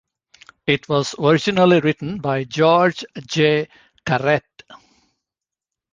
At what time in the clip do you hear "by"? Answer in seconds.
2.21-2.45